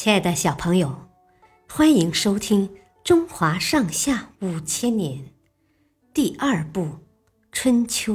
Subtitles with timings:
[0.00, 1.08] 亲爱的小朋友，
[1.68, 2.68] 欢迎收听
[3.02, 5.18] 《中华上下五千年》
[6.14, 6.82] 第二部
[7.50, 8.14] 《春秋》。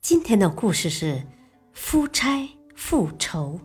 [0.00, 1.26] 今天的故事是
[1.72, 3.58] 夫差复仇。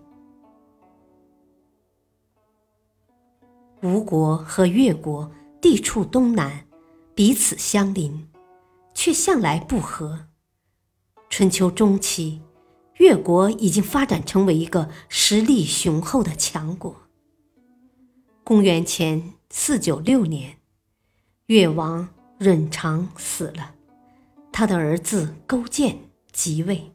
[3.83, 6.65] 吴国和越国地处东南，
[7.13, 8.27] 彼此相邻，
[8.95, 10.29] 却向来不和。
[11.29, 12.41] 春秋中期。
[12.97, 16.95] 越国已经发展成为一个实力雄厚的强国。
[18.43, 20.57] 公元前四九六年，
[21.47, 22.07] 越王
[22.39, 23.75] 藵常死了，
[24.51, 25.97] 他的儿子勾践
[26.31, 26.91] 即位。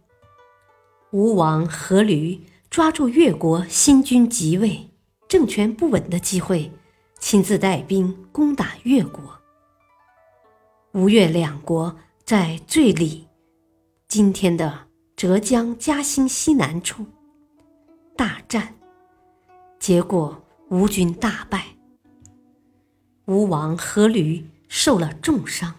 [1.10, 4.88] 吴王阖闾抓住越国新君即位、
[5.28, 6.70] 政权不稳的机会，
[7.18, 9.40] 亲自带兵攻打越国。
[10.92, 13.26] 吴越两国在最里
[14.08, 14.89] （今天的）。
[15.20, 17.04] 浙江嘉兴西南处
[18.16, 18.74] 大战，
[19.78, 21.76] 结果吴军大败，
[23.26, 25.74] 吴王阖闾受了重伤，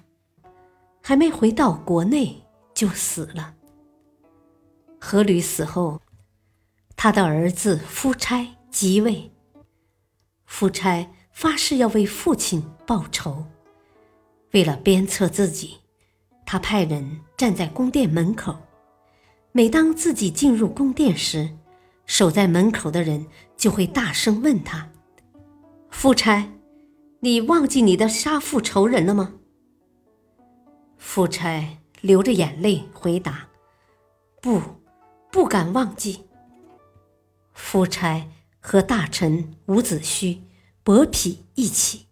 [1.01, 2.39] 还没回到国内
[2.75, 3.55] 就死了。
[4.99, 5.99] 阖闾死后，
[6.95, 9.31] 他的儿子夫差即位。
[10.45, 13.43] 夫差发誓要为父亲报仇，
[14.51, 15.79] 为了鞭策自己，
[16.45, 18.55] 他派人站在宫殿门口。
[19.53, 21.57] 每当自己进入宫殿时，
[22.05, 24.89] 守在门口的人就会大声问他
[25.91, 26.53] ：“夫差，
[27.19, 29.33] 你忘记你的杀父仇人了吗？”
[30.97, 33.49] 夫差流着眼泪回答
[34.41, 34.61] ：“不，
[35.29, 36.23] 不敢忘记。”
[37.53, 38.29] 夫差
[38.61, 40.39] 和大臣伍子胥、
[40.81, 42.05] 伯嚭一起，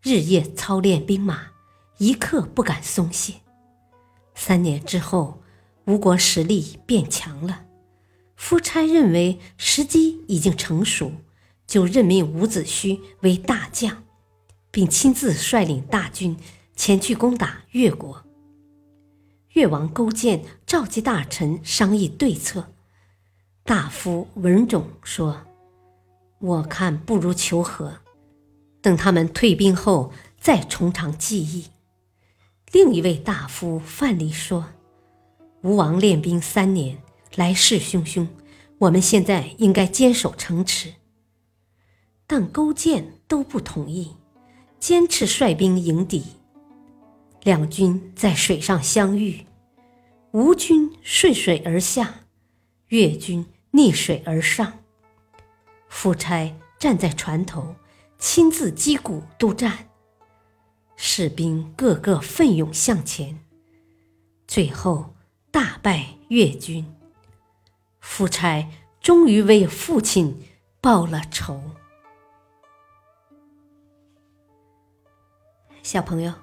[0.00, 1.48] 日夜操练兵马，
[1.98, 3.34] 一刻不敢松懈。
[4.34, 5.42] 三年之后。
[5.88, 7.64] 吴国实力变强了，
[8.36, 11.12] 夫差认为时机已经成熟，
[11.66, 14.04] 就任命伍子胥为大将，
[14.70, 16.36] 并亲自率领大军
[16.76, 18.22] 前去攻打越国。
[19.54, 22.74] 越王勾践召集大臣商议对策，
[23.64, 25.46] 大夫文种说
[26.38, 28.00] ：“我看不如求和，
[28.82, 31.68] 等他们退兵后再从长计议。”
[32.72, 34.66] 另一位大夫范蠡说。
[35.68, 36.96] 吴王练兵三年，
[37.34, 38.26] 来势汹汹。
[38.78, 40.94] 我们现在应该坚守城池。
[42.26, 44.16] 但勾践都不同意，
[44.80, 46.24] 坚持率兵迎敌。
[47.42, 49.44] 两军在水上相遇，
[50.30, 52.20] 吴军顺水而下，
[52.86, 54.72] 越军逆水而上。
[55.90, 57.74] 夫差站在船头，
[58.18, 59.90] 亲自击鼓督战，
[60.96, 63.38] 士兵个个奋勇向前。
[64.46, 65.12] 最后。
[65.50, 66.94] 大败越军，
[68.00, 68.68] 夫差
[69.00, 70.46] 终于为父亲
[70.80, 71.62] 报了仇。
[75.82, 76.34] 小朋友，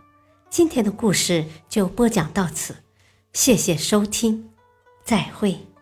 [0.50, 2.78] 今天的故事就播讲到此，
[3.32, 4.50] 谢谢收听，
[5.04, 5.75] 再会。